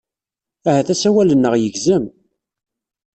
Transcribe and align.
Ahat 0.69 0.89
asawal-nneɣ 0.93 1.53
yegzem! 1.57 2.05